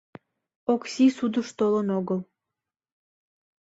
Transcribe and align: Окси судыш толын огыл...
Окси 0.73 1.05
судыш 1.17 1.49
толын 1.59 1.87
огыл... 1.99 2.19